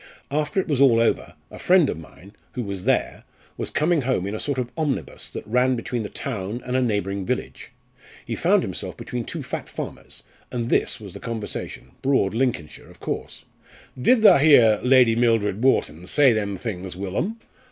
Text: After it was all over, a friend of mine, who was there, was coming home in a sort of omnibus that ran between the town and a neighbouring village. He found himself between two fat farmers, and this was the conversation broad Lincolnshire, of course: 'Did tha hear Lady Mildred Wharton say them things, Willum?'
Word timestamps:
After 0.31 0.59
it 0.59 0.67
was 0.67 0.81
all 0.81 0.99
over, 0.99 1.35
a 1.51 1.59
friend 1.59 1.87
of 1.87 1.95
mine, 1.99 2.33
who 2.53 2.63
was 2.63 2.85
there, 2.85 3.23
was 3.55 3.69
coming 3.69 4.01
home 4.01 4.25
in 4.25 4.33
a 4.33 4.39
sort 4.39 4.57
of 4.57 4.71
omnibus 4.75 5.29
that 5.29 5.45
ran 5.45 5.75
between 5.75 6.01
the 6.01 6.09
town 6.09 6.59
and 6.65 6.75
a 6.75 6.81
neighbouring 6.81 7.23
village. 7.23 7.69
He 8.25 8.35
found 8.35 8.63
himself 8.63 8.97
between 8.97 9.25
two 9.25 9.43
fat 9.43 9.69
farmers, 9.69 10.23
and 10.51 10.71
this 10.71 10.99
was 10.99 11.13
the 11.13 11.19
conversation 11.19 11.91
broad 12.01 12.33
Lincolnshire, 12.33 12.89
of 12.89 12.99
course: 12.99 13.43
'Did 14.01 14.23
tha 14.23 14.39
hear 14.39 14.79
Lady 14.81 15.15
Mildred 15.15 15.63
Wharton 15.63 16.07
say 16.07 16.33
them 16.33 16.57
things, 16.57 16.97
Willum?' 16.97 17.37